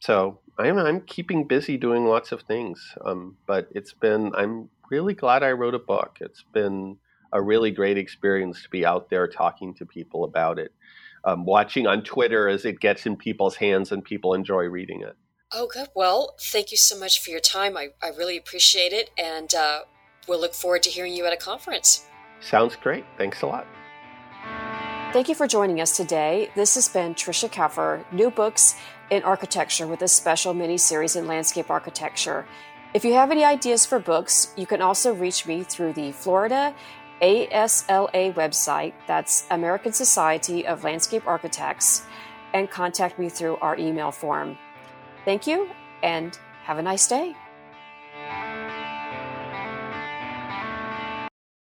[0.00, 2.94] so I'm I'm keeping busy doing lots of things.
[3.04, 6.18] Um, but it's been I'm really glad I wrote a book.
[6.20, 6.98] It's been
[7.32, 10.72] a really great experience to be out there talking to people about it
[11.24, 15.16] um, watching on Twitter as it gets in people's hands and people enjoy reading it.
[15.52, 15.88] Oh, good.
[15.94, 17.76] Well, thank you so much for your time.
[17.76, 19.10] I, I really appreciate it.
[19.18, 19.80] And uh,
[20.28, 22.06] we'll look forward to hearing you at a conference.
[22.40, 23.04] Sounds great.
[23.16, 23.66] Thanks a lot.
[25.12, 26.50] Thank you for joining us today.
[26.56, 28.74] This has been Trisha Keffer, New Books
[29.10, 32.46] in Architecture with a special mini series in landscape architecture.
[32.92, 36.74] If you have any ideas for books, you can also reach me through the Florida
[37.20, 42.02] ASLA website, that's American Society of Landscape Architects,
[42.52, 44.58] and contact me through our email form.
[45.24, 45.70] Thank you
[46.02, 47.34] and have a nice day.